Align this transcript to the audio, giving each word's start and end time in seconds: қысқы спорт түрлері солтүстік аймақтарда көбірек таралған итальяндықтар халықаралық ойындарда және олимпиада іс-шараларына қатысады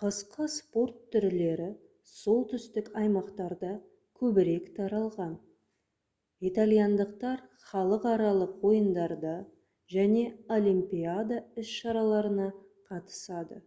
қысқы 0.00 0.44
спорт 0.56 0.98
түрлері 1.14 1.64
солтүстік 2.10 2.90
аймақтарда 3.00 3.70
көбірек 4.20 4.68
таралған 4.76 5.32
итальяндықтар 6.52 7.42
халықаралық 7.72 8.54
ойындарда 8.70 9.34
және 9.96 10.24
олимпиада 10.60 11.42
іс-шараларына 11.64 12.48
қатысады 12.92 13.62